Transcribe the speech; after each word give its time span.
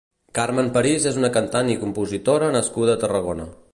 Carmen 0.37 0.69
París 0.77 1.05
és 1.11 1.19
una 1.21 1.31
cantant 1.37 1.69
i 1.73 1.77
compositora 1.83 2.49
nascuda 2.57 2.97
a 2.97 3.03
Tarragona. 3.05 3.47